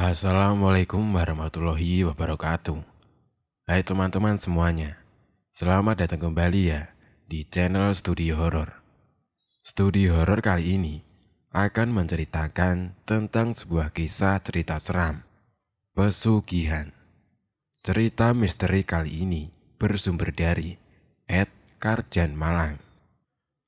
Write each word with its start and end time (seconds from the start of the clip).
Assalamualaikum 0.00 1.12
warahmatullahi 1.12 2.08
wabarakatuh. 2.08 2.80
Hai 3.68 3.84
teman-teman 3.84 4.40
semuanya, 4.40 4.96
selamat 5.52 6.00
datang 6.00 6.32
kembali 6.32 6.72
ya 6.72 6.96
di 7.28 7.44
channel 7.44 7.92
Studi 7.92 8.32
Horor. 8.32 8.80
Studi 9.60 10.08
Horor 10.08 10.40
kali 10.40 10.80
ini 10.80 11.04
akan 11.52 11.92
menceritakan 11.92 12.96
tentang 13.04 13.52
sebuah 13.52 13.92
kisah 13.92 14.40
cerita 14.40 14.80
seram, 14.80 15.20
pesugihan. 15.92 16.96
Cerita 17.84 18.32
misteri 18.32 18.88
kali 18.88 19.20
ini 19.20 19.52
bersumber 19.76 20.32
dari 20.32 20.80
Ed 21.28 21.52
Karjan 21.76 22.32
Malang. 22.32 22.80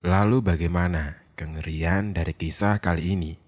Lalu 0.01 0.41
bagaimana 0.41 1.29
kengerian 1.37 2.17
dari 2.17 2.33
kisah 2.33 2.80
kali 2.80 3.21
ini? 3.21 3.42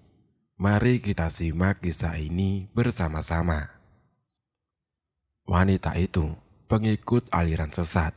Mari 0.55 1.03
kita 1.03 1.27
simak 1.27 1.83
kisah 1.83 2.15
ini 2.15 2.71
bersama-sama. 2.71 3.75
Wanita 5.43 5.99
itu 5.99 6.31
pengikut 6.71 7.27
aliran 7.27 7.75
sesat. 7.75 8.15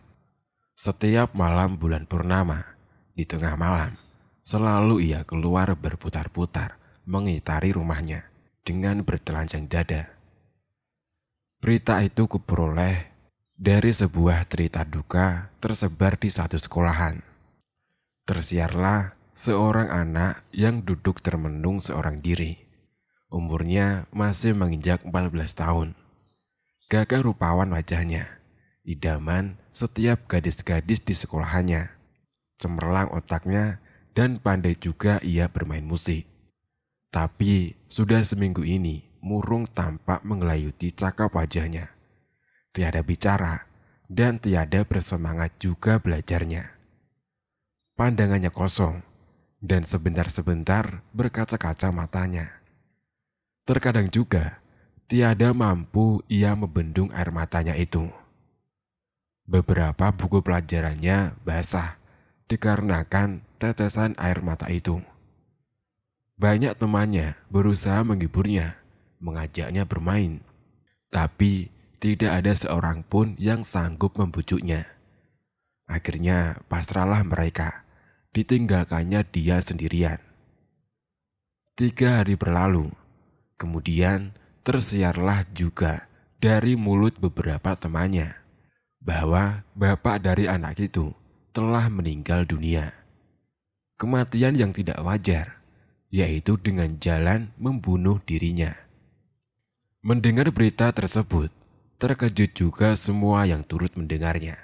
Setiap 0.78 1.34
malam 1.34 1.74
bulan 1.74 2.06
purnama, 2.06 2.78
di 3.18 3.26
tengah 3.26 3.58
malam, 3.58 3.98
selalu 4.46 5.10
ia 5.10 5.26
keluar 5.26 5.74
berputar-putar 5.74 6.78
mengitari 7.02 7.74
rumahnya 7.74 8.30
dengan 8.62 9.02
bertelanjang 9.02 9.66
dada. 9.66 10.06
Berita 11.58 11.98
itu 12.06 12.30
kuperoleh 12.30 13.10
dari 13.58 13.90
sebuah 13.90 14.46
cerita 14.46 14.86
duka 14.86 15.50
tersebar 15.58 16.14
di 16.14 16.30
satu 16.30 16.54
sekolahan. 16.54 17.18
Tersiarlah 18.22 19.17
seorang 19.38 19.86
anak 19.86 20.42
yang 20.50 20.82
duduk 20.82 21.22
termenung 21.22 21.78
seorang 21.78 22.18
diri. 22.18 22.58
Umurnya 23.30 24.10
masih 24.10 24.58
menginjak 24.58 25.06
14 25.06 25.54
tahun. 25.54 25.88
Gagah 26.90 27.22
rupawan 27.22 27.70
wajahnya, 27.70 28.42
idaman 28.82 29.62
setiap 29.70 30.26
gadis-gadis 30.26 31.06
di 31.06 31.14
sekolahannya. 31.14 31.86
Cemerlang 32.58 33.14
otaknya 33.14 33.78
dan 34.10 34.42
pandai 34.42 34.74
juga 34.74 35.22
ia 35.22 35.46
bermain 35.46 35.86
musik. 35.86 36.26
Tapi 37.14 37.78
sudah 37.86 38.26
seminggu 38.26 38.66
ini 38.66 39.06
murung 39.22 39.70
tampak 39.70 40.26
mengelayuti 40.26 40.90
cakap 40.90 41.38
wajahnya. 41.38 41.94
Tiada 42.74 43.06
bicara 43.06 43.70
dan 44.10 44.42
tiada 44.42 44.82
bersemangat 44.82 45.54
juga 45.62 46.02
belajarnya. 46.02 46.74
Pandangannya 47.94 48.50
kosong, 48.50 49.06
dan 49.58 49.82
sebentar-sebentar 49.82 51.02
berkaca-kaca 51.10 51.90
matanya. 51.90 52.62
Terkadang 53.66 54.08
juga 54.08 54.62
tiada 55.10 55.50
mampu 55.52 56.22
ia 56.30 56.54
membendung 56.54 57.10
air 57.12 57.28
matanya 57.34 57.74
itu. 57.74 58.08
Beberapa 59.48 60.12
buku 60.12 60.44
pelajarannya 60.44 61.36
basah 61.42 61.96
dikarenakan 62.46 63.44
tetesan 63.58 64.14
air 64.16 64.40
mata 64.44 64.68
itu. 64.70 65.00
Banyak 66.38 66.78
temannya 66.78 67.34
berusaha 67.50 67.98
menghiburnya, 68.06 68.78
mengajaknya 69.18 69.82
bermain, 69.82 70.38
tapi 71.10 71.74
tidak 71.98 72.30
ada 72.30 72.52
seorang 72.54 73.02
pun 73.02 73.34
yang 73.42 73.66
sanggup 73.66 74.14
membujuknya. 74.14 74.86
Akhirnya 75.88 76.62
pasrahlah 76.70 77.24
mereka 77.26 77.87
ditinggalkannya 78.32 79.24
dia 79.28 79.60
sendirian. 79.62 80.20
Tiga 81.78 82.20
hari 82.22 82.34
berlalu, 82.34 82.90
kemudian 83.54 84.34
tersiarlah 84.66 85.46
juga 85.54 86.10
dari 86.42 86.74
mulut 86.74 87.16
beberapa 87.22 87.78
temannya 87.78 88.34
bahwa 88.98 89.62
bapak 89.78 90.20
dari 90.20 90.50
anak 90.50 90.76
itu 90.78 91.14
telah 91.54 91.86
meninggal 91.88 92.44
dunia. 92.44 92.92
Kematian 93.98 94.54
yang 94.54 94.70
tidak 94.74 94.98
wajar, 95.02 95.62
yaitu 96.10 96.58
dengan 96.58 96.98
jalan 96.98 97.50
membunuh 97.58 98.22
dirinya. 98.22 98.74
Mendengar 100.02 100.50
berita 100.54 100.94
tersebut, 100.94 101.50
terkejut 101.98 102.54
juga 102.54 102.94
semua 102.94 103.46
yang 103.46 103.66
turut 103.66 103.90
mendengarnya. 103.98 104.58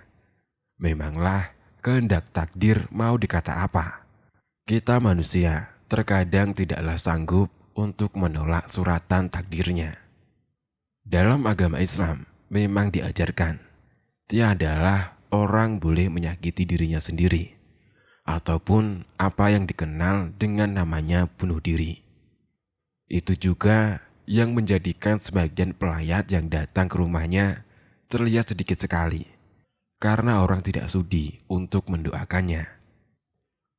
Memanglah 0.78 1.53
kehendak 1.84 2.32
takdir 2.32 2.88
mau 2.88 3.20
dikata 3.20 3.60
apa. 3.60 4.08
Kita 4.64 4.96
manusia 5.04 5.76
terkadang 5.92 6.56
tidaklah 6.56 6.96
sanggup 6.96 7.52
untuk 7.76 8.16
menolak 8.16 8.72
suratan 8.72 9.28
takdirnya. 9.28 10.00
Dalam 11.04 11.44
agama 11.44 11.84
Islam 11.84 12.24
memang 12.48 12.88
diajarkan, 12.88 13.60
tiadalah 14.24 15.20
orang 15.28 15.76
boleh 15.76 16.08
menyakiti 16.08 16.64
dirinya 16.64 16.96
sendiri, 16.96 17.52
ataupun 18.24 19.04
apa 19.20 19.52
yang 19.52 19.68
dikenal 19.68 20.32
dengan 20.40 20.80
namanya 20.80 21.28
bunuh 21.28 21.60
diri. 21.60 22.00
Itu 23.12 23.36
juga 23.36 24.00
yang 24.24 24.56
menjadikan 24.56 25.20
sebagian 25.20 25.76
pelayat 25.76 26.32
yang 26.32 26.48
datang 26.48 26.88
ke 26.88 26.96
rumahnya 26.96 27.68
terlihat 28.08 28.56
sedikit 28.56 28.80
sekali 28.80 29.33
karena 30.04 30.44
orang 30.44 30.60
tidak 30.60 30.92
sudi 30.92 31.40
untuk 31.48 31.88
mendoakannya. 31.88 32.68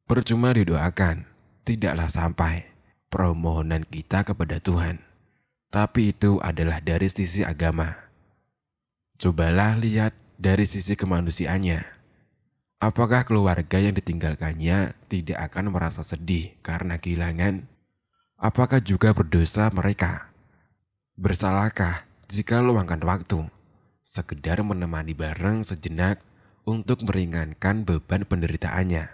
Percuma 0.09 0.57
didoakan, 0.57 1.29
tidaklah 1.61 2.09
sampai 2.09 2.65
permohonan 3.13 3.85
kita 3.85 4.25
kepada 4.25 4.57
Tuhan, 4.57 5.05
tapi 5.69 6.17
itu 6.17 6.41
adalah 6.41 6.81
dari 6.81 7.13
sisi 7.13 7.45
agama. 7.45 7.93
Cobalah 9.21 9.77
lihat 9.77 10.17
dari 10.41 10.65
sisi 10.65 10.97
kemanusiaannya. 10.97 11.93
Apakah 12.81 13.21
keluarga 13.21 13.77
yang 13.77 13.93
ditinggalkannya 13.93 14.97
tidak 15.05 15.37
akan 15.45 15.69
merasa 15.69 16.01
sedih 16.01 16.57
karena 16.65 16.97
kehilangan? 16.97 17.69
Apakah 18.41 18.81
juga 18.81 19.13
berdosa 19.13 19.69
mereka? 19.69 20.33
Bersalahkah 21.21 22.09
jika 22.25 22.65
luangkan 22.65 22.99
waktu 23.05 23.54
sekedar 24.05 24.61
menemani 24.61 25.17
bareng 25.17 25.65
sejenak 25.65 26.21
untuk 26.61 27.01
meringankan 27.09 27.81
beban 27.81 28.21
penderitaannya. 28.21 29.09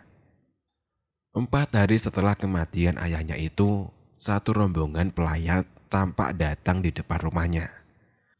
Empat 1.32 1.72
hari 1.72 1.96
setelah 1.96 2.36
kematian 2.36 3.00
ayahnya 3.00 3.40
itu, 3.40 3.88
satu 4.20 4.52
rombongan 4.52 5.16
pelayat 5.16 5.64
tampak 5.88 6.36
datang 6.36 6.84
di 6.84 6.92
depan 6.92 7.24
rumahnya. 7.24 7.72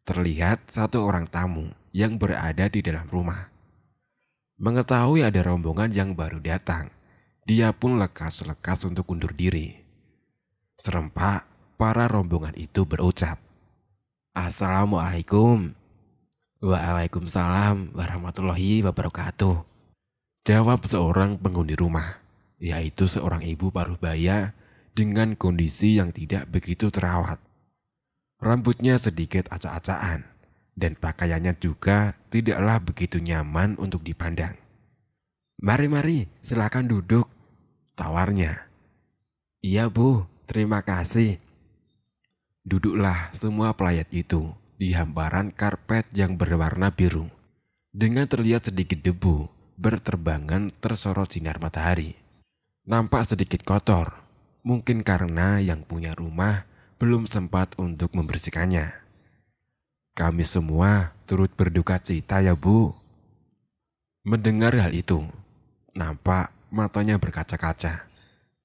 Terlihat 0.04 0.68
satu 0.68 1.08
orang 1.08 1.32
tamu 1.32 1.72
yang 1.96 2.20
berada 2.20 2.68
di 2.68 2.84
dalam 2.84 3.08
rumah. 3.08 3.48
Mengetahui 4.60 5.24
ada 5.24 5.40
rombongan 5.48 5.90
yang 5.96 6.20
baru 6.20 6.44
datang, 6.44 6.92
dia 7.48 7.72
pun 7.72 7.96
lekas-lekas 7.96 8.84
untuk 8.84 9.08
undur 9.08 9.32
diri. 9.32 9.80
Serempak, 10.76 11.48
para 11.80 12.12
rombongan 12.12 12.54
itu 12.60 12.84
berucap, 12.84 13.40
Assalamualaikum. 14.36 15.81
Waalaikumsalam 16.62 17.98
warahmatullahi 17.98 18.86
wabarakatuh. 18.86 19.66
Jawab 20.46 20.86
seorang 20.86 21.42
penghuni 21.42 21.74
rumah, 21.74 22.22
yaitu 22.62 23.10
seorang 23.10 23.42
ibu 23.42 23.74
paruh 23.74 23.98
baya 23.98 24.54
dengan 24.94 25.34
kondisi 25.34 25.98
yang 25.98 26.14
tidak 26.14 26.46
begitu 26.54 26.94
terawat. 26.94 27.42
Rambutnya 28.38 29.02
sedikit 29.02 29.50
acak-acakan 29.50 30.22
dan 30.78 30.94
pakaiannya 31.02 31.58
juga 31.58 32.14
tidaklah 32.30 32.78
begitu 32.78 33.18
nyaman 33.18 33.74
untuk 33.82 34.06
dipandang. 34.06 34.54
Mari-mari, 35.66 36.30
silakan 36.46 36.86
duduk, 36.86 37.26
tawarnya. 37.98 38.70
Iya 39.66 39.90
bu, 39.90 40.30
terima 40.46 40.86
kasih. 40.86 41.42
Duduklah 42.62 43.34
semua 43.34 43.74
pelayat 43.74 44.14
itu 44.14 44.61
di 44.82 44.98
hamparan 44.98 45.54
karpet 45.54 46.10
yang 46.10 46.42
berwarna 46.42 46.90
biru. 46.90 47.30
Dengan 47.94 48.26
terlihat 48.26 48.74
sedikit 48.74 48.98
debu 48.98 49.46
berterbangan 49.78 50.74
tersorot 50.82 51.30
sinar 51.30 51.62
matahari. 51.62 52.18
Nampak 52.90 53.30
sedikit 53.30 53.62
kotor, 53.62 54.18
mungkin 54.66 55.06
karena 55.06 55.62
yang 55.62 55.86
punya 55.86 56.18
rumah 56.18 56.66
belum 56.98 57.30
sempat 57.30 57.78
untuk 57.78 58.18
membersihkannya. 58.18 58.90
Kami 60.18 60.42
semua 60.42 61.14
turut 61.30 61.54
berduka 61.54 62.02
cita 62.02 62.42
ya 62.42 62.58
bu. 62.58 62.90
Mendengar 64.26 64.74
hal 64.74 64.98
itu, 64.98 65.30
nampak 65.94 66.50
matanya 66.74 67.22
berkaca-kaca 67.22 68.10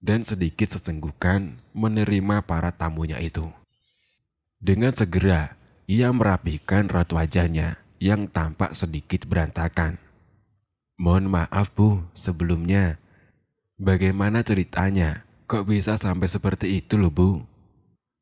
dan 0.00 0.24
sedikit 0.24 0.72
sesenggukan 0.72 1.60
menerima 1.76 2.40
para 2.48 2.72
tamunya 2.72 3.20
itu. 3.20 3.52
Dengan 4.56 4.96
segera 4.96 5.55
ia 5.86 6.10
merapikan 6.10 6.90
raut 6.90 7.06
wajahnya 7.14 7.78
yang 8.02 8.26
tampak 8.26 8.74
sedikit 8.74 9.22
berantakan. 9.30 10.02
Mohon 10.98 11.38
maaf 11.38 11.70
bu, 11.70 12.02
sebelumnya. 12.10 12.98
Bagaimana 13.78 14.42
ceritanya? 14.42 15.22
Kok 15.46 15.70
bisa 15.70 15.94
sampai 15.94 16.26
seperti 16.26 16.82
itu 16.82 16.98
loh 16.98 17.14
bu? 17.14 17.30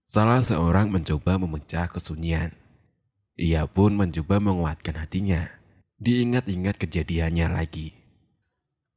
Salah 0.04 0.44
seorang 0.44 0.92
mencoba 0.92 1.40
memecah 1.40 1.88
kesunyian. 1.88 2.52
Ia 3.40 3.64
pun 3.64 3.96
mencoba 3.96 4.44
menguatkan 4.44 5.00
hatinya. 5.00 5.48
Diingat-ingat 5.96 6.76
kejadiannya 6.76 7.48
lagi. 7.48 7.96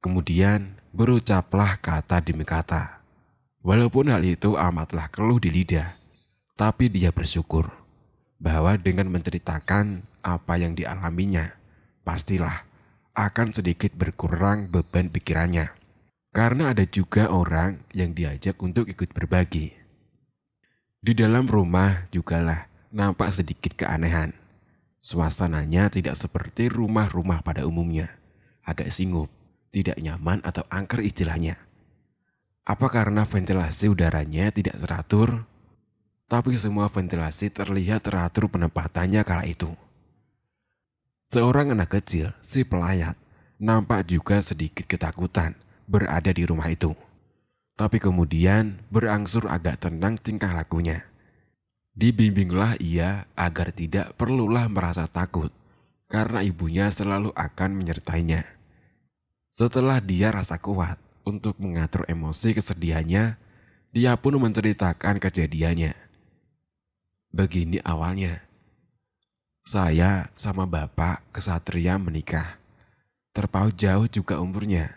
Kemudian 0.04 0.76
berucaplah 0.92 1.80
kata 1.80 2.20
demi 2.20 2.44
kata. 2.44 3.00
Walaupun 3.64 4.12
hal 4.12 4.28
itu 4.28 4.60
amatlah 4.60 5.08
keluh 5.08 5.40
di 5.40 5.48
lidah, 5.56 5.96
tapi 6.60 6.92
dia 6.92 7.16
bersyukur 7.16 7.87
bahwa 8.38 8.78
dengan 8.78 9.10
menceritakan 9.10 10.06
apa 10.22 10.54
yang 10.62 10.78
dialaminya, 10.78 11.58
pastilah 12.06 12.66
akan 13.18 13.50
sedikit 13.54 13.98
berkurang 13.98 14.70
beban 14.70 15.10
pikirannya. 15.10 15.74
Karena 16.30 16.70
ada 16.70 16.86
juga 16.86 17.34
orang 17.34 17.82
yang 17.98 18.14
diajak 18.14 18.62
untuk 18.62 18.86
ikut 18.86 19.10
berbagi. 19.10 19.74
Di 21.02 21.18
dalam 21.18 21.50
rumah 21.50 22.06
jugalah 22.14 22.70
nampak 22.94 23.34
sedikit 23.34 23.74
keanehan. 23.74 24.38
Suasananya 25.02 25.90
tidak 25.90 26.20
seperti 26.20 26.70
rumah-rumah 26.70 27.42
pada 27.42 27.66
umumnya. 27.66 28.12
Agak 28.62 28.92
singup, 28.92 29.32
tidak 29.72 29.98
nyaman 29.98 30.44
atau 30.44 30.68
angker 30.68 31.02
istilahnya. 31.02 31.58
Apa 32.68 32.92
karena 32.92 33.24
ventilasi 33.24 33.88
udaranya 33.88 34.52
tidak 34.52 34.76
teratur? 34.84 35.48
Tapi 36.28 36.60
semua 36.60 36.92
ventilasi 36.92 37.48
terlihat 37.48 38.04
teratur 38.04 38.52
penempatannya 38.52 39.24
kala 39.24 39.48
itu. 39.48 39.72
Seorang 41.32 41.72
anak 41.72 42.00
kecil, 42.00 42.36
si 42.44 42.68
pelayat, 42.68 43.16
nampak 43.60 44.08
juga 44.12 44.44
sedikit 44.44 44.84
ketakutan 44.84 45.56
berada 45.88 46.32
di 46.32 46.44
rumah 46.44 46.68
itu. 46.68 46.92
Tapi 47.80 48.00
kemudian 48.04 48.84
berangsur 48.92 49.48
agak 49.48 49.88
tenang 49.88 50.20
tingkah 50.20 50.52
lakunya. 50.52 51.08
Dibimbinglah 51.96 52.76
ia 52.80 53.26
agar 53.34 53.72
tidak 53.72 54.16
perlulah 54.20 54.68
merasa 54.68 55.08
takut, 55.08 55.50
karena 56.12 56.44
ibunya 56.44 56.92
selalu 56.92 57.32
akan 57.36 57.72
menyertainya. 57.72 58.44
Setelah 59.52 60.04
dia 60.04 60.30
rasa 60.30 60.60
kuat 60.60 61.00
untuk 61.24 61.56
mengatur 61.58 62.04
emosi 62.08 62.56
kesedihannya, 62.56 63.36
dia 63.92 64.14
pun 64.16 64.38
menceritakan 64.38 65.18
kejadiannya. 65.24 66.07
Begini 67.32 67.84
awalnya, 67.84 68.48
saya 69.68 70.32
sama 70.40 70.64
bapak 70.64 71.28
kesatria 71.36 72.00
menikah. 72.00 72.56
Terpaut 73.36 73.76
jauh 73.76 74.08
juga 74.08 74.40
umurnya. 74.40 74.96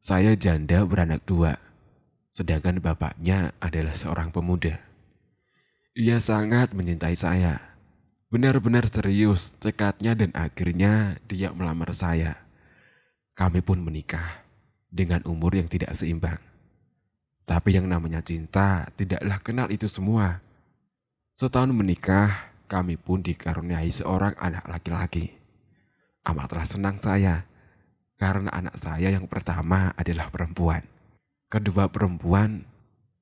Saya 0.00 0.36
janda 0.36 0.84
beranak 0.84 1.24
dua, 1.24 1.56
sedangkan 2.28 2.78
bapaknya 2.84 3.56
adalah 3.56 3.96
seorang 3.96 4.28
pemuda. 4.28 4.80
Ia 5.96 6.20
sangat 6.20 6.76
mencintai 6.76 7.16
saya. 7.16 7.58
Benar-benar 8.30 8.86
serius 8.86 9.56
cekatnya 9.58 10.14
dan 10.14 10.30
akhirnya 10.36 11.18
dia 11.26 11.50
melamar 11.50 11.90
saya. 11.96 12.36
Kami 13.34 13.64
pun 13.64 13.82
menikah 13.82 14.46
dengan 14.92 15.24
umur 15.24 15.56
yang 15.56 15.66
tidak 15.66 15.96
seimbang. 15.96 16.38
Tapi 17.48 17.74
yang 17.74 17.88
namanya 17.90 18.22
cinta 18.22 18.92
tidaklah 18.94 19.40
kenal 19.42 19.66
itu 19.72 19.90
semua. 19.90 20.44
Setahun 21.40 21.72
menikah, 21.72 22.52
kami 22.68 23.00
pun 23.00 23.24
dikaruniai 23.24 23.88
seorang 23.88 24.36
anak 24.36 24.68
laki-laki. 24.68 25.40
Amatlah 26.20 26.68
senang 26.68 27.00
saya 27.00 27.48
karena 28.20 28.52
anak 28.52 28.76
saya 28.76 29.08
yang 29.08 29.24
pertama 29.24 29.96
adalah 29.96 30.28
perempuan, 30.28 30.84
kedua 31.48 31.88
perempuan, 31.88 32.68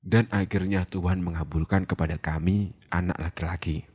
dan 0.03 0.27
akhirnya 0.35 0.83
Tuhan 0.83 1.23
mengabulkan 1.23 1.87
kepada 1.87 2.19
kami 2.19 2.75
anak 2.91 3.23
laki-laki. 3.23 3.87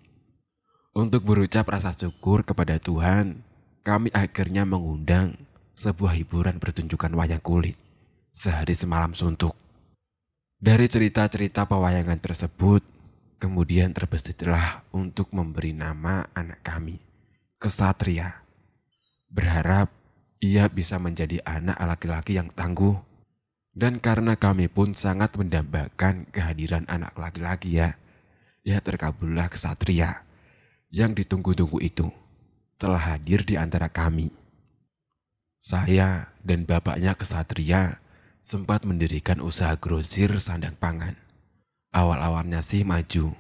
Untuk 0.96 1.28
berucap 1.28 1.68
rasa 1.68 1.92
syukur 1.92 2.48
kepada 2.48 2.80
Tuhan, 2.80 3.44
kami 3.84 4.08
akhirnya 4.16 4.64
mengundang 4.64 5.36
sebuah 5.76 6.16
hiburan 6.16 6.64
pertunjukan 6.64 7.12
wayang 7.12 7.44
kulit 7.44 7.76
sehari 8.32 8.72
semalam 8.72 9.12
suntuk. 9.12 9.52
Dari 10.64 10.88
cerita-cerita 10.88 11.68
pewayangan 11.68 12.24
tersebut, 12.24 12.93
kemudian 13.44 13.92
terbesitlah 13.92 14.88
untuk 14.96 15.36
memberi 15.36 15.76
nama 15.76 16.32
anak 16.32 16.64
kami, 16.64 17.04
Kesatria. 17.60 18.40
Berharap 19.28 19.92
ia 20.40 20.72
bisa 20.72 20.96
menjadi 20.96 21.44
anak 21.44 21.76
laki-laki 21.76 22.40
yang 22.40 22.48
tangguh. 22.56 22.96
Dan 23.76 24.00
karena 24.00 24.40
kami 24.40 24.72
pun 24.72 24.96
sangat 24.96 25.36
mendambakan 25.36 26.30
kehadiran 26.32 26.88
anak 26.88 27.18
laki-laki 27.20 27.84
ya, 27.84 28.00
ya 28.64 28.80
terkabullah 28.80 29.50
kesatria 29.50 30.22
yang 30.94 31.18
ditunggu-tunggu 31.18 31.82
itu 31.82 32.08
telah 32.78 33.02
hadir 33.02 33.44
di 33.44 33.58
antara 33.58 33.90
kami. 33.90 34.30
Saya 35.58 36.32
dan 36.46 36.70
bapaknya 36.70 37.18
kesatria 37.18 37.98
sempat 38.46 38.86
mendirikan 38.86 39.42
usaha 39.42 39.74
grosir 39.74 40.38
sandang 40.38 40.78
pangan. 40.78 41.23
Awal-awalnya 41.94 42.66
sih 42.66 42.82
maju, 42.82 43.38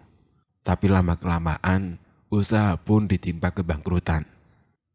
tapi 0.61 0.85
lama-kelamaan 0.85 1.97
usaha 2.29 2.77
pun 2.77 3.09
ditimpa 3.09 3.49
kebangkrutan 3.49 4.29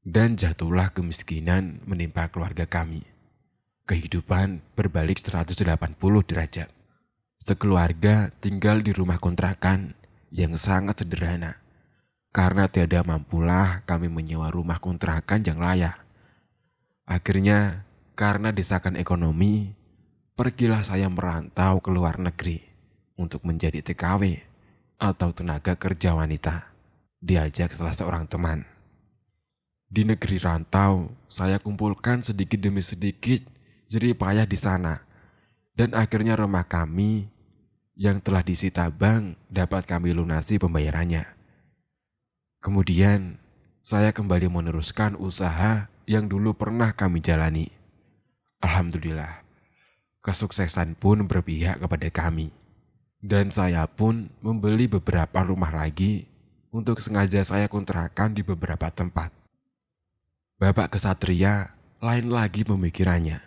dan 0.07 0.39
jatuhlah 0.39 0.95
kemiskinan 0.95 1.83
menimpa 1.83 2.31
keluarga 2.31 2.71
kami. 2.71 3.03
Kehidupan 3.83 4.63
berbalik 4.79 5.19
180 5.19 5.59
derajat. 6.23 6.71
Sekeluarga 7.43 8.31
tinggal 8.39 8.79
di 8.79 8.95
rumah 8.95 9.19
kontrakan 9.19 9.99
yang 10.31 10.55
sangat 10.55 11.03
sederhana. 11.03 11.59
Karena 12.31 12.71
tiada 12.71 13.03
mampulah 13.03 13.83
kami 13.91 14.07
menyewa 14.07 14.55
rumah 14.55 14.79
kontrakan 14.79 15.43
yang 15.43 15.59
layak. 15.59 15.99
Akhirnya, 17.11 17.91
karena 18.15 18.55
desakan 18.55 18.95
ekonomi, 18.95 19.75
pergilah 20.39 20.87
saya 20.87 21.11
merantau 21.11 21.83
ke 21.83 21.91
luar 21.91 22.23
negeri 22.23 22.68
untuk 23.19 23.43
menjadi 23.43 23.82
TKW 23.82 24.41
atau 24.97 25.35
tenaga 25.35 25.75
kerja 25.75 26.15
wanita. 26.15 26.70
Diajak 27.19 27.75
salah 27.75 27.93
seorang 27.93 28.31
teman. 28.31 28.62
Di 29.91 30.06
negeri 30.06 30.38
rantau, 30.38 31.11
saya 31.26 31.59
kumpulkan 31.59 32.23
sedikit 32.23 32.62
demi 32.62 32.81
sedikit 32.81 33.43
jerih 33.91 34.15
payah 34.15 34.47
di 34.47 34.55
sana. 34.55 35.03
Dan 35.75 35.99
akhirnya 35.99 36.38
rumah 36.38 36.67
kami 36.67 37.26
yang 37.99 38.23
telah 38.23 38.47
disita 38.47 38.87
bank 38.94 39.35
dapat 39.50 39.82
kami 39.82 40.14
lunasi 40.14 40.62
pembayarannya. 40.62 41.26
Kemudian, 42.62 43.43
saya 43.83 44.14
kembali 44.14 44.47
meneruskan 44.47 45.19
usaha 45.19 45.90
yang 46.07 46.28
dulu 46.31 46.54
pernah 46.54 46.95
kami 46.95 47.25
jalani. 47.25 47.71
Alhamdulillah, 48.61 49.43
kesuksesan 50.21 50.99
pun 50.99 51.25
berpihak 51.25 51.78
kepada 51.81 52.11
kami. 52.11 52.50
Dan 53.19 53.51
saya 53.51 53.83
pun 53.91 54.31
membeli 54.39 54.87
beberapa 54.87 55.43
rumah 55.43 55.75
lagi 55.75 56.31
untuk 56.71 57.03
sengaja 57.03 57.43
saya 57.43 57.67
kontrakan 57.67 58.31
di 58.31 58.47
beberapa 58.47 58.87
tempat. 58.95 59.35
Bapak 60.63 60.95
kesatria 60.95 61.75
lain 61.99 62.31
lagi 62.31 62.63
pemikirannya. 62.63 63.43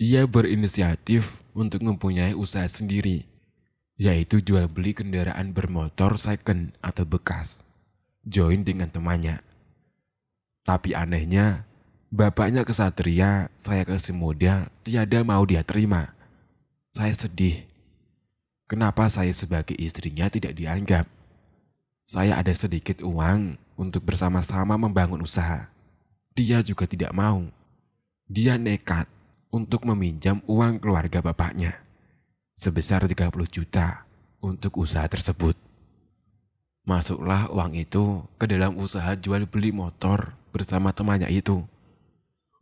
Ia 0.00 0.24
berinisiatif 0.24 1.44
untuk 1.52 1.84
mempunyai 1.84 2.32
usaha 2.32 2.64
sendiri, 2.64 3.28
yaitu 4.00 4.40
jual 4.40 4.72
beli 4.72 4.96
kendaraan 4.96 5.52
bermotor 5.52 6.16
second 6.16 6.72
atau 6.80 7.04
bekas. 7.04 7.60
Join 8.24 8.64
dengan 8.64 8.88
temannya. 8.88 9.44
Tapi 10.64 10.96
anehnya, 10.96 11.68
bapaknya 12.08 12.64
kesatria 12.64 13.52
saya 13.60 13.84
kasih 13.84 14.16
modal 14.16 14.72
tiada 14.80 15.20
mau 15.20 15.44
dia 15.44 15.60
terima. 15.60 16.16
Saya 16.88 17.12
sedih. 17.12 17.67
Kenapa 18.68 19.08
saya 19.08 19.32
sebagai 19.32 19.74
istrinya 19.80 20.28
tidak 20.28 20.52
dianggap? 20.54 21.08
Saya 22.04 22.36
ada 22.36 22.52
sedikit 22.52 23.00
uang 23.00 23.56
untuk 23.80 24.04
bersama-sama 24.04 24.76
membangun 24.76 25.24
usaha 25.24 25.72
dia 26.38 26.62
juga 26.62 26.86
tidak 26.86 27.10
mau. 27.10 27.50
Dia 28.30 28.54
nekat 28.54 29.10
untuk 29.50 29.82
meminjam 29.82 30.38
uang 30.46 30.78
keluarga 30.78 31.18
bapaknya 31.18 31.82
sebesar 32.54 33.10
30 33.10 33.34
juta 33.50 34.06
untuk 34.38 34.78
usaha 34.78 35.02
tersebut. 35.10 35.58
Masuklah 36.86 37.50
uang 37.50 37.74
itu 37.74 38.22
ke 38.38 38.46
dalam 38.46 38.78
usaha 38.78 39.18
jual 39.18 39.50
beli 39.50 39.74
motor 39.74 40.38
bersama 40.54 40.94
temannya 40.94 41.26
itu. 41.26 41.66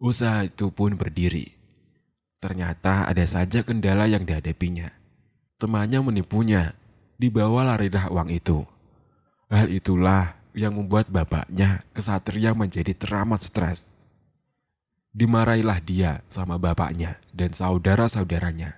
Usaha 0.00 0.48
itu 0.48 0.72
pun 0.72 0.96
berdiri. 0.96 1.52
Ternyata 2.40 3.04
ada 3.04 3.28
saja 3.28 3.60
kendala 3.60 4.08
yang 4.08 4.24
dihadapinya. 4.24 4.88
Temannya 5.56 6.04
menipunya, 6.04 6.76
dibawa 7.16 7.64
larilah 7.64 8.12
uang 8.12 8.28
itu. 8.28 8.60
Hal 9.48 9.72
itulah 9.72 10.36
yang 10.52 10.76
membuat 10.76 11.08
bapaknya 11.08 11.84
kesatria 11.96 12.52
menjadi 12.52 12.92
teramat 12.92 13.44
stres. 13.44 13.96
Dimarahilah 15.16 15.80
dia 15.80 16.20
sama 16.28 16.60
bapaknya 16.60 17.16
dan 17.32 17.56
saudara-saudaranya. 17.56 18.76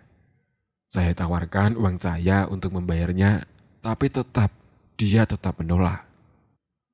Saya 0.86 1.10
tawarkan 1.14 1.74
uang 1.74 1.98
saya 1.98 2.46
untuk 2.46 2.78
membayarnya 2.78 3.42
tapi 3.82 4.06
tetap 4.06 4.54
dia 4.94 5.26
tetap 5.26 5.58
menolak. 5.58 6.06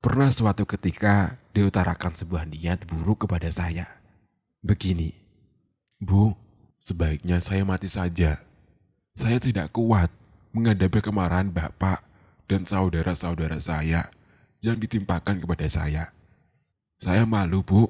Pernah 0.01 0.29
suatu 0.33 0.69
ketika 0.69 1.41
diutarakan 1.57 2.13
sebuah 2.13 2.45
niat 2.49 2.85
buruk 2.85 3.25
kepada 3.25 3.49
saya. 3.49 3.89
Begini, 4.61 5.13
Bu, 6.01 6.37
sebaiknya 6.77 7.41
saya 7.41 7.65
mati 7.65 7.89
saja. 7.89 8.45
Saya 9.15 9.39
tidak 9.39 9.71
kuat 9.71 10.11
menghadapi 10.51 10.99
kemarahan 10.99 11.55
Bapak 11.55 12.03
dan 12.51 12.67
saudara-saudara 12.67 13.63
saya 13.63 14.11
yang 14.59 14.75
ditimpakan 14.75 15.39
kepada 15.39 15.67
saya. 15.71 16.11
Saya 16.99 17.23
malu, 17.23 17.63
Bu. 17.63 17.87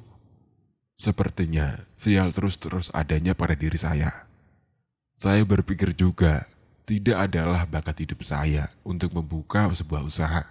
Sepertinya 0.95 1.81
sial 1.97 2.31
terus-terus 2.31 2.93
adanya 2.95 3.33
pada 3.33 3.57
diri 3.57 3.81
saya. 3.81 4.29
Saya 5.17 5.43
berpikir 5.43 5.97
juga 5.97 6.47
tidak 6.85 7.33
adalah 7.33 7.65
bakat 7.65 8.05
hidup 8.05 8.21
saya 8.29 8.69
untuk 8.85 9.17
membuka 9.17 9.67
sebuah 9.73 10.05
usaha. 10.05 10.45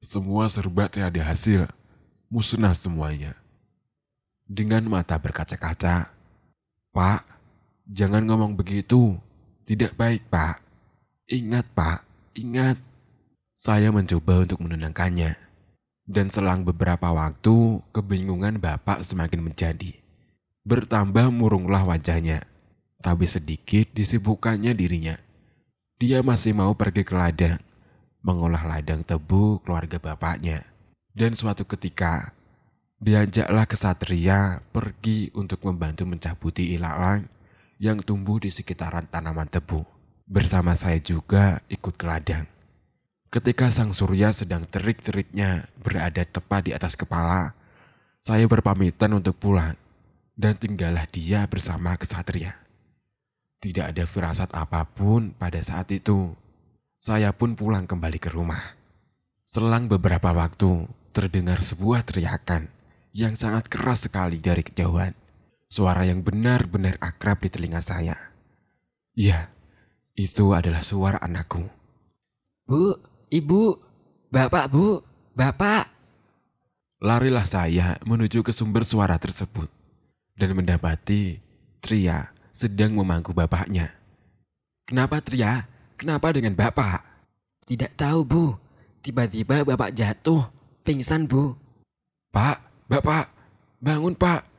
Semua 0.00 0.48
serba 0.48 0.88
tiada 0.88 1.20
hasil, 1.20 1.68
musnah 2.32 2.72
semuanya. 2.72 3.36
Dengan 4.48 4.88
mata 4.88 5.20
berkaca-kaca, 5.20 6.08
Pak, 6.90 7.22
jangan 7.84 8.24
ngomong 8.24 8.56
begitu. 8.56 9.20
Tidak 9.70 9.94
baik, 9.94 10.26
Pak. 10.26 10.58
Ingat, 11.30 11.62
Pak, 11.78 12.02
ingat. 12.34 12.74
Saya 13.54 13.94
mencoba 13.94 14.42
untuk 14.42 14.66
menenangkannya. 14.66 15.38
Dan 16.10 16.26
selang 16.26 16.66
beberapa 16.66 17.14
waktu, 17.14 17.78
kebingungan 17.94 18.58
Bapak 18.58 19.06
semakin 19.06 19.46
menjadi. 19.46 19.94
Bertambah 20.66 21.30
murunglah 21.30 21.86
wajahnya. 21.86 22.50
Tapi 22.98 23.30
sedikit 23.30 23.94
disibukkannya 23.94 24.74
dirinya. 24.74 25.14
Dia 26.02 26.26
masih 26.26 26.50
mau 26.50 26.74
pergi 26.74 27.06
ke 27.06 27.14
ladang 27.14 27.62
mengolah 28.26 28.66
ladang 28.66 29.06
tebu 29.06 29.62
keluarga 29.62 30.02
bapaknya. 30.02 30.66
Dan 31.14 31.38
suatu 31.38 31.62
ketika, 31.62 32.34
diajaklah 32.98 33.70
kesatria 33.70 34.66
pergi 34.74 35.30
untuk 35.30 35.62
membantu 35.62 36.10
mencabuti 36.10 36.74
ilalang 36.74 37.39
yang 37.80 38.04
tumbuh 38.04 38.36
di 38.36 38.52
sekitaran 38.52 39.08
tanaman 39.08 39.48
tebu. 39.48 39.88
Bersama 40.28 40.76
saya 40.76 41.00
juga 41.00 41.64
ikut 41.72 41.96
ke 41.96 42.04
ladang. 42.04 42.44
Ketika 43.32 43.72
sang 43.72 43.90
surya 43.90 44.36
sedang 44.36 44.68
terik-teriknya 44.68 45.72
berada 45.80 46.22
tepat 46.22 46.68
di 46.68 46.76
atas 46.76 46.94
kepala, 46.94 47.56
saya 48.20 48.44
berpamitan 48.44 49.16
untuk 49.16 49.40
pulang 49.40 49.80
dan 50.36 50.60
tinggallah 50.60 51.08
dia 51.08 51.48
bersama 51.48 51.96
kesatria. 51.96 52.60
Tidak 53.64 53.96
ada 53.96 54.04
firasat 54.04 54.52
apa 54.52 54.84
pun 54.84 55.32
pada 55.32 55.58
saat 55.64 55.88
itu 55.88 56.36
saya 57.00 57.32
pun 57.32 57.56
pulang 57.56 57.88
kembali 57.88 58.20
ke 58.20 58.28
rumah. 58.28 58.76
Selang 59.48 59.88
beberapa 59.88 60.36
waktu, 60.36 60.84
terdengar 61.16 61.64
sebuah 61.64 62.04
teriakan 62.04 62.68
yang 63.16 63.40
sangat 63.40 63.72
keras 63.72 64.04
sekali 64.04 64.36
dari 64.36 64.60
kejauhan. 64.60 65.16
Suara 65.70 66.02
yang 66.02 66.26
benar-benar 66.26 66.98
akrab 66.98 67.46
di 67.46 67.48
telinga 67.48 67.78
saya. 67.78 68.18
Ya, 69.14 69.54
itu 70.18 70.50
adalah 70.50 70.82
suara 70.82 71.22
anakku. 71.22 71.62
Bu, 72.66 72.98
ibu, 73.30 73.78
bapak, 74.34 74.66
bu, 74.66 74.98
bapak. 75.38 75.86
Larilah 76.98 77.46
saya 77.46 78.02
menuju 78.02 78.42
ke 78.42 78.50
sumber 78.50 78.82
suara 78.82 79.14
tersebut 79.14 79.70
dan 80.34 80.58
mendapati 80.58 81.38
Tria 81.78 82.34
sedang 82.50 82.98
memangku 82.98 83.30
bapaknya. 83.30 83.94
Kenapa 84.90 85.22
Tria? 85.22 85.70
Kenapa 85.94 86.34
dengan 86.34 86.58
bapak? 86.58 87.06
Tidak 87.62 87.94
tahu 87.94 88.20
bu. 88.26 88.44
Tiba-tiba 89.06 89.62
bapak 89.62 89.94
jatuh. 89.94 90.50
Pingsan 90.82 91.30
bu. 91.30 91.54
Pak, 92.34 92.58
bapak, 92.90 93.30
bangun 93.78 94.18
pak. 94.18 94.49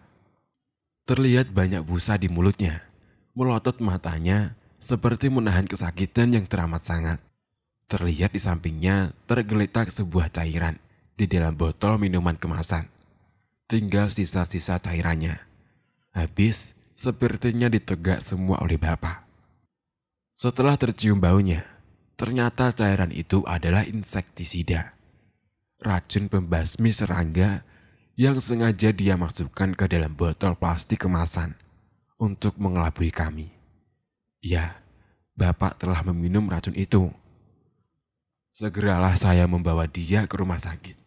Terlihat 1.11 1.51
banyak 1.51 1.83
busa 1.83 2.15
di 2.15 2.31
mulutnya. 2.31 2.87
Melotot 3.35 3.83
matanya 3.83 4.55
seperti 4.79 5.27
menahan 5.27 5.67
kesakitan 5.67 6.31
yang 6.31 6.47
teramat 6.47 6.87
sangat. 6.87 7.19
Terlihat 7.91 8.31
di 8.31 8.39
sampingnya 8.39 9.11
tergeletak 9.27 9.91
sebuah 9.91 10.31
cairan 10.31 10.79
di 11.19 11.27
dalam 11.27 11.51
botol 11.59 11.99
minuman 11.99 12.39
kemasan. 12.39 12.87
Tinggal 13.67 14.07
sisa-sisa 14.07 14.79
cairannya. 14.79 15.35
Habis, 16.15 16.79
sepertinya 16.95 17.67
ditegak 17.67 18.23
semua 18.23 18.63
oleh 18.63 18.79
bapak. 18.79 19.27
Setelah 20.31 20.79
tercium 20.79 21.19
baunya, 21.19 21.67
ternyata 22.15 22.71
cairan 22.71 23.11
itu 23.11 23.43
adalah 23.43 23.83
insektisida. 23.83 24.95
Racun 25.75 26.31
pembasmi 26.31 26.95
serangga 26.95 27.67
yang 28.19 28.43
sengaja 28.43 28.91
dia 28.91 29.15
masukkan 29.15 29.71
ke 29.75 29.85
dalam 29.87 30.11
botol 30.13 30.55
plastik 30.55 31.07
kemasan 31.07 31.55
untuk 32.19 32.59
mengelabui 32.59 33.09
kami. 33.09 33.49
Ya, 34.41 34.81
Bapak 35.37 35.79
telah 35.79 36.03
meminum 36.05 36.45
racun 36.51 36.75
itu. 36.75 37.09
Segeralah 38.51 39.15
saya 39.15 39.47
membawa 39.47 39.87
dia 39.87 40.27
ke 40.27 40.35
rumah 40.37 40.59
sakit. 40.59 40.99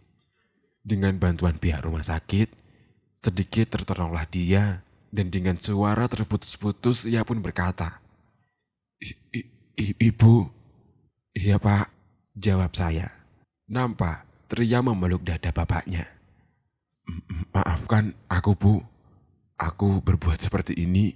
Dengan 0.84 1.16
bantuan 1.20 1.60
pihak 1.60 1.84
rumah 1.84 2.02
sakit, 2.02 2.50
sedikit 3.20 3.78
tertolonglah 3.78 4.26
dia 4.28 4.82
dan 5.14 5.30
dengan 5.30 5.54
suara 5.60 6.10
terputus-putus 6.10 7.06
ia 7.06 7.22
pun 7.22 7.38
berkata, 7.38 8.00
I, 8.98 9.44
i, 9.76 9.86
ibu? 10.08 10.48
Iya 11.36 11.60
pak, 11.60 11.92
jawab 12.34 12.72
saya. 12.74 13.12
Nampak 13.70 14.26
Tria 14.48 14.84
memeluk 14.84 15.24
dada 15.24 15.54
bapaknya. 15.54 16.04
Maafkan 17.54 18.16
aku 18.26 18.52
bu, 18.56 18.74
aku 19.60 20.00
berbuat 20.00 20.40
seperti 20.40 20.74
ini 20.74 21.14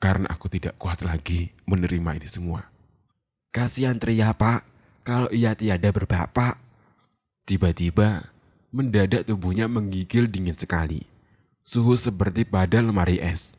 karena 0.00 0.28
aku 0.32 0.48
tidak 0.48 0.76
kuat 0.80 1.04
lagi 1.04 1.52
menerima 1.68 2.20
ini 2.20 2.28
semua. 2.28 2.68
Kasihan 3.50 3.98
Tria 3.98 4.30
pak, 4.30 4.62
kalau 5.02 5.28
ia 5.34 5.58
tiada 5.58 5.90
berbapak. 5.90 6.60
Tiba-tiba 7.48 8.30
mendadak 8.70 9.26
tubuhnya 9.26 9.66
menggigil 9.66 10.30
dingin 10.30 10.54
sekali. 10.54 11.02
Suhu 11.66 11.98
seperti 11.98 12.46
pada 12.46 12.78
lemari 12.78 13.18
es. 13.18 13.58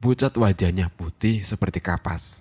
Pucat 0.00 0.32
wajahnya 0.40 0.88
putih 0.88 1.44
seperti 1.44 1.84
kapas. 1.84 2.40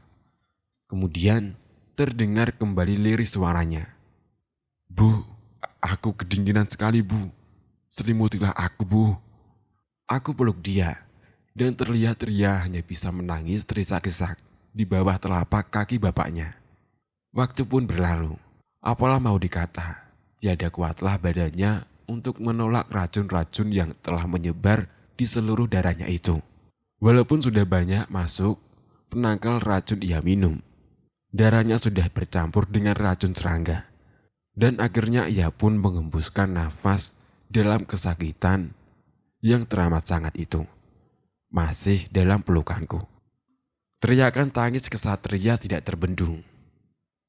Kemudian 0.87 1.59
terdengar 1.99 2.55
kembali 2.55 2.95
liris 2.95 3.35
suaranya. 3.35 3.91
Bu, 4.87 5.27
aku 5.83 6.15
kedinginan 6.15 6.71
sekali 6.71 7.03
bu. 7.03 7.27
Selimutilah 7.89 8.53
aku 8.53 8.85
bu. 8.85 9.17
Aku 10.05 10.37
peluk 10.37 10.61
dia 10.61 11.09
dan 11.57 11.73
terlihat 11.73 12.21
Ria 12.21 12.61
hanya 12.61 12.85
bisa 12.85 13.09
menangis 13.09 13.65
terisak-isak 13.65 14.37
di 14.69 14.85
bawah 14.85 15.17
telapak 15.17 15.73
kaki 15.73 15.97
bapaknya. 15.97 16.53
Waktu 17.33 17.65
pun 17.65 17.89
berlalu. 17.89 18.37
Apalah 18.79 19.17
mau 19.17 19.35
dikata, 19.41 20.05
tiada 20.37 20.69
kuatlah 20.69 21.17
badannya 21.17 21.83
untuk 22.05 22.37
menolak 22.37 22.87
racun-racun 22.93 23.73
yang 23.73 23.91
telah 24.05 24.23
menyebar 24.29 24.85
di 25.17 25.25
seluruh 25.25 25.65
darahnya 25.65 26.05
itu. 26.07 26.37
Walaupun 27.01 27.41
sudah 27.41 27.65
banyak 27.65 28.05
masuk, 28.13 28.61
penangkal 29.09 29.57
racun 29.59 30.05
ia 30.05 30.21
minum. 30.21 30.61
Darahnya 31.33 31.81
sudah 31.81 32.05
bercampur 32.13 32.69
dengan 32.69 32.93
racun 32.93 33.33
serangga. 33.33 33.89
Dan 34.53 34.77
akhirnya 34.77 35.25
ia 35.25 35.49
pun 35.49 35.77
mengembuskan 35.77 36.53
nafas 36.53 37.18
dalam 37.49 37.81
kesakitan 37.81 38.77
yang 39.41 39.65
teramat 39.65 40.05
sangat 40.05 40.37
itu. 40.37 40.63
Masih 41.49 42.05
dalam 42.13 42.45
pelukanku. 42.45 43.01
Teriakan 43.97 44.53
tangis 44.53 44.85
kesatria 44.85 45.57
tidak 45.57 45.81
terbendung. 45.81 46.45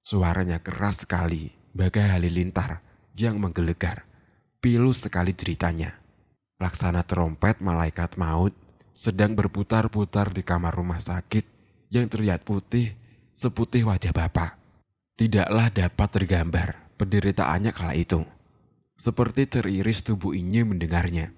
Suaranya 0.04 0.60
keras 0.60 1.08
sekali, 1.08 1.56
bagai 1.72 2.04
halilintar 2.04 2.84
yang 3.16 3.40
menggelegar. 3.40 4.04
Pilu 4.60 4.92
sekali 4.92 5.32
ceritanya. 5.32 5.96
Laksana 6.60 7.00
trompet 7.00 7.64
malaikat 7.64 8.20
maut 8.20 8.52
sedang 8.92 9.32
berputar-putar 9.32 10.36
di 10.36 10.44
kamar 10.44 10.76
rumah 10.76 11.00
sakit 11.00 11.48
yang 11.88 12.04
terlihat 12.12 12.44
putih 12.44 12.92
seputih 13.32 13.88
wajah 13.88 14.12
bapak. 14.12 14.60
Tidaklah 15.16 15.72
dapat 15.72 16.08
tergambar 16.12 16.68
penderitaannya 17.00 17.72
kala 17.72 17.96
itu. 17.96 18.20
Seperti 19.00 19.48
teriris 19.48 20.04
tubuh 20.04 20.36
ini 20.36 20.60
mendengarnya. 20.60 21.32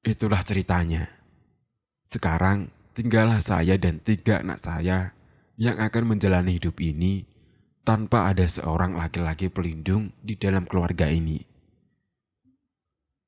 Itulah 0.00 0.40
ceritanya. 0.40 1.12
Sekarang 2.08 2.72
tinggallah 2.96 3.44
saya 3.44 3.76
dan 3.76 4.00
tiga 4.00 4.40
anak 4.40 4.64
saya 4.64 5.12
yang 5.60 5.76
akan 5.76 6.16
menjalani 6.16 6.56
hidup 6.56 6.80
ini 6.80 7.28
tanpa 7.84 8.32
ada 8.32 8.48
seorang 8.48 8.96
laki-laki 8.96 9.52
pelindung 9.52 10.16
di 10.24 10.40
dalam 10.40 10.64
keluarga 10.64 11.12
ini. 11.12 11.44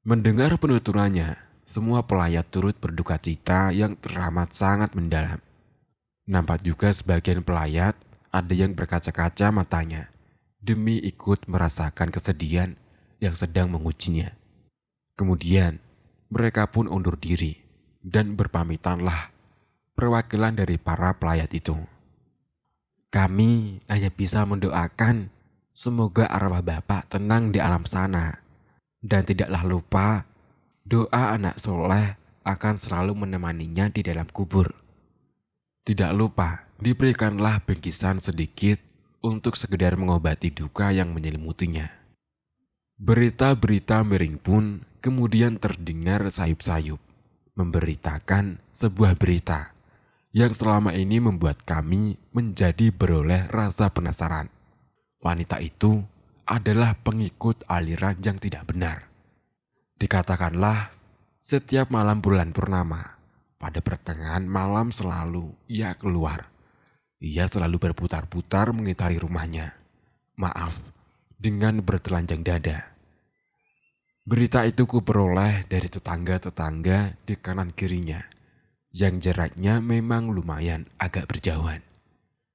Mendengar 0.09 0.57
penuturannya, 0.57 1.37
semua 1.69 2.09
pelayat 2.09 2.49
turut 2.49 2.81
berduka 2.81 3.21
cita 3.21 3.69
yang 3.69 4.01
teramat 4.01 4.57
sangat 4.57 4.97
mendalam. 4.97 5.45
Nampak 6.25 6.65
juga 6.65 6.89
sebagian 6.89 7.45
pelayat 7.45 8.01
ada 8.33 8.55
yang 8.57 8.73
berkaca-kaca 8.73 9.53
matanya 9.53 10.09
demi 10.57 10.97
ikut 11.05 11.45
merasakan 11.53 12.09
kesedihan 12.09 12.81
yang 13.23 13.39
sedang 13.39 13.71
mengujinya. 13.71 14.35
Kemudian 15.15 15.79
mereka 16.27 16.67
pun 16.67 16.91
undur 16.91 17.15
diri 17.15 17.63
dan 18.03 18.35
berpamitanlah 18.35 19.31
perwakilan 19.95 20.59
dari 20.59 20.75
para 20.83 21.15
pelayat 21.15 21.55
itu. 21.55 21.79
Kami 23.15 23.85
hanya 23.87 24.11
bisa 24.11 24.43
mendoakan 24.43 25.31
semoga 25.71 26.27
arwah 26.27 26.65
Bapak 26.65 27.15
tenang 27.15 27.55
di 27.55 27.63
alam 27.63 27.87
sana. 27.87 28.43
Dan 29.03 29.23
tidaklah 29.27 29.63
lupa, 29.63 30.09
doa 30.83 31.35
anak 31.35 31.59
soleh 31.63 32.19
akan 32.43 32.75
selalu 32.79 33.15
menemaninya 33.15 33.91
di 33.91 34.03
dalam 34.03 34.27
kubur. 34.31 34.75
Tidak 35.83 36.15
lupa, 36.15 36.71
diberikanlah 36.79 37.67
bingkisan 37.67 38.23
sedikit 38.23 38.79
untuk 39.23 39.59
sekedar 39.59 39.99
mengobati 39.99 40.55
duka 40.55 40.95
yang 40.95 41.11
menyelimutinya. 41.11 42.02
Berita-berita 43.03 44.07
miring 44.07 44.39
pun 44.39 44.87
kemudian 45.03 45.59
terdengar 45.59 46.23
sayup-sayup, 46.31 47.03
memberitakan 47.59 48.63
sebuah 48.71 49.19
berita 49.19 49.75
yang 50.31 50.55
selama 50.55 50.95
ini 50.95 51.19
membuat 51.19 51.67
kami 51.67 52.15
menjadi 52.31 52.95
beroleh 52.95 53.51
rasa 53.51 53.91
penasaran. 53.91 54.47
Wanita 55.19 55.59
itu 55.59 56.07
adalah 56.47 56.95
pengikut 56.95 57.67
aliran 57.67 58.23
yang 58.23 58.39
tidak 58.39 58.71
benar. 58.71 59.11
Dikatakanlah, 59.99 60.95
setiap 61.43 61.91
malam 61.91 62.23
bulan 62.23 62.55
purnama, 62.55 63.19
pada 63.59 63.83
pertengahan 63.83 64.47
malam 64.47 64.95
selalu 64.95 65.51
ia 65.67 65.99
keluar. 65.99 66.55
Ia 67.19 67.51
selalu 67.51 67.83
berputar-putar 67.83 68.71
mengitari 68.71 69.19
rumahnya. 69.19 69.75
Maaf, 70.39 70.79
dengan 71.35 71.83
bertelanjang 71.83 72.47
dada. 72.47 72.92
Berita 74.23 74.63
itu 74.63 74.87
kuperoleh 74.87 75.67
dari 75.67 75.91
tetangga-tetangga 75.91 77.27
di 77.27 77.35
kanan 77.35 77.75
kirinya, 77.75 78.23
yang 78.95 79.19
jaraknya 79.19 79.83
memang 79.83 80.31
lumayan 80.31 80.87
agak 80.95 81.27
berjauhan. 81.27 81.83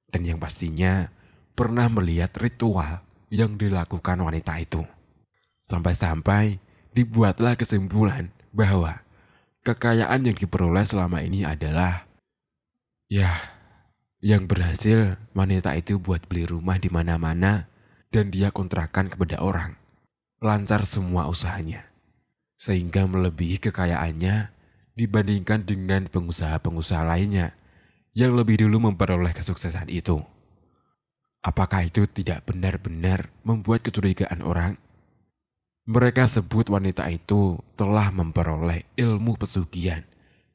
Dan 0.08 0.24
yang 0.24 0.40
pastinya 0.40 1.12
pernah 1.52 1.92
melihat 1.92 2.32
ritual 2.40 3.04
yang 3.28 3.60
dilakukan 3.60 4.16
wanita 4.16 4.56
itu. 4.64 4.80
Sampai-sampai 5.60 6.56
dibuatlah 6.96 7.52
kesimpulan 7.60 8.32
bahwa 8.48 9.04
kekayaan 9.60 10.24
yang 10.24 10.40
diperoleh 10.40 10.88
selama 10.88 11.20
ini 11.20 11.44
adalah 11.44 12.08
ya 13.12 13.44
yang 14.24 14.48
berhasil 14.48 15.20
wanita 15.36 15.76
itu 15.76 16.00
buat 16.00 16.24
beli 16.32 16.48
rumah 16.48 16.80
di 16.80 16.88
mana-mana 16.88 17.68
dan 18.08 18.32
dia 18.32 18.48
kontrakan 18.48 19.12
kepada 19.12 19.44
orang 19.44 19.76
lancar 20.38 20.86
semua 20.86 21.26
usahanya, 21.26 21.90
sehingga 22.54 23.10
melebihi 23.10 23.58
kekayaannya 23.58 24.54
dibandingkan 24.94 25.66
dengan 25.66 26.06
pengusaha-pengusaha 26.06 27.02
lainnya 27.02 27.58
yang 28.14 28.38
lebih 28.38 28.62
dulu 28.62 28.90
memperoleh 28.90 29.34
kesuksesan 29.34 29.90
itu. 29.90 30.22
Apakah 31.42 31.86
itu 31.86 32.06
tidak 32.10 32.46
benar-benar 32.46 33.30
membuat 33.42 33.82
kecurigaan 33.86 34.42
orang? 34.42 34.74
Mereka 35.88 36.28
sebut 36.28 36.70
wanita 36.70 37.08
itu 37.10 37.58
telah 37.74 38.12
memperoleh 38.12 38.84
ilmu 38.98 39.38
pesugihan 39.38 40.04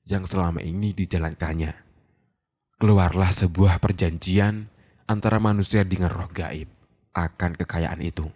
yang 0.07 0.27
selama 0.27 0.59
ini 0.59 0.91
dijalankannya. 0.91 1.73
Keluarlah 2.77 3.31
sebuah 3.31 3.79
perjanjian 3.79 4.67
antara 5.07 5.39
manusia 5.39 5.87
dengan 5.87 6.11
roh 6.11 6.29
gaib 6.29 6.67
akan 7.15 7.55
kekayaan 7.55 8.03
itu 8.03 8.27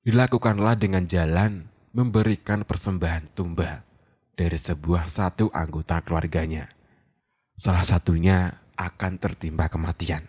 dilakukanlah 0.00 0.80
dengan 0.80 1.04
jalan 1.04 1.68
memberikan 1.92 2.64
persembahan 2.64 3.36
tumbal 3.36 3.84
dari 4.32 4.56
sebuah 4.56 5.12
satu 5.12 5.52
anggota 5.52 6.00
keluarganya. 6.00 6.72
Salah 7.60 7.84
satunya 7.84 8.64
akan 8.80 9.20
tertimpa 9.20 9.68
kematian. 9.68 10.24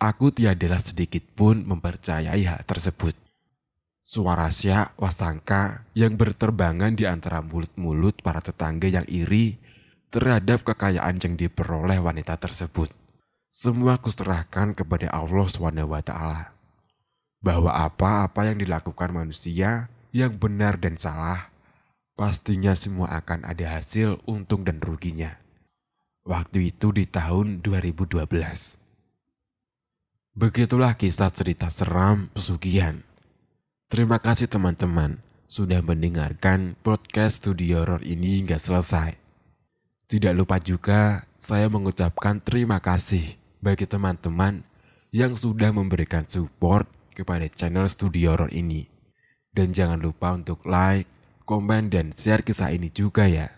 Aku 0.00 0.32
tiadalah 0.32 0.80
sedikit 0.80 1.24
pun 1.36 1.64
mempercayai 1.68 2.40
hal 2.48 2.64
tersebut. 2.64 3.12
Suara 4.00 4.48
syak 4.48 4.96
wasangka 4.96 5.84
yang 5.92 6.16
berterbangan 6.16 6.96
di 6.96 7.04
antara 7.04 7.42
mulut-mulut 7.44 8.22
para 8.24 8.40
tetangga 8.40 8.88
yang 8.88 9.04
iri 9.10 9.60
terhadap 10.08 10.64
kekayaan 10.64 11.20
yang 11.20 11.34
diperoleh 11.36 12.00
wanita 12.00 12.38
tersebut. 12.40 12.88
Semua 13.50 13.98
kuserahkan 14.00 14.76
kepada 14.76 15.10
Allah 15.12 15.48
SWT 15.48 16.12
bahwa 17.40 17.72
apa-apa 17.72 18.50
yang 18.50 18.58
dilakukan 18.60 19.12
manusia 19.12 19.90
yang 20.10 20.36
benar 20.40 20.80
dan 20.80 20.96
salah, 20.96 21.52
pastinya 22.16 22.72
semua 22.72 23.12
akan 23.20 23.44
ada 23.44 23.76
hasil 23.76 24.18
untung 24.24 24.64
dan 24.64 24.80
ruginya. 24.80 25.36
Waktu 26.26 26.74
itu 26.74 26.90
di 26.90 27.06
tahun 27.06 27.62
2012. 27.62 28.26
Begitulah 30.36 30.98
kisah 30.98 31.30
cerita 31.32 31.70
seram 31.70 32.28
pesugihan. 32.34 33.00
Terima 33.86 34.18
kasih 34.18 34.50
teman-teman 34.50 35.22
sudah 35.46 35.78
mendengarkan 35.78 36.74
podcast 36.82 37.40
studio 37.40 37.86
horror 37.86 38.02
ini 38.02 38.42
hingga 38.42 38.58
selesai. 38.58 39.14
Tidak 40.10 40.34
lupa 40.34 40.58
juga 40.58 41.30
saya 41.38 41.70
mengucapkan 41.70 42.42
terima 42.42 42.82
kasih 42.82 43.38
bagi 43.62 43.86
teman-teman 43.86 44.66
yang 45.14 45.38
sudah 45.38 45.70
memberikan 45.70 46.26
support 46.26 46.90
kepada 47.16 47.48
channel 47.48 47.88
Studio 47.88 48.36
Horror 48.36 48.52
ini. 48.52 48.84
Dan 49.48 49.72
jangan 49.72 49.96
lupa 49.96 50.36
untuk 50.36 50.60
like, 50.68 51.08
komen, 51.48 51.88
dan 51.88 52.12
share 52.12 52.44
kisah 52.44 52.76
ini 52.76 52.92
juga 52.92 53.24
ya. 53.24 53.48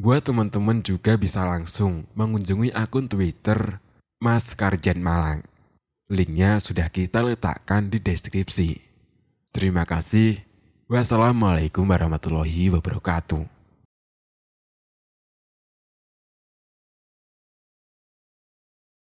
Buat 0.00 0.32
teman-teman 0.32 0.80
juga 0.80 1.20
bisa 1.20 1.44
langsung 1.44 2.08
mengunjungi 2.16 2.72
akun 2.72 3.04
Twitter 3.04 3.84
Mas 4.16 4.56
Karjan 4.56 5.04
Malang. 5.04 5.44
Linknya 6.08 6.56
sudah 6.56 6.88
kita 6.88 7.20
letakkan 7.20 7.92
di 7.92 8.00
deskripsi. 8.00 8.80
Terima 9.52 9.84
kasih. 9.84 10.40
Wassalamualaikum 10.88 11.84
warahmatullahi 11.84 12.72
wabarakatuh. 12.72 13.59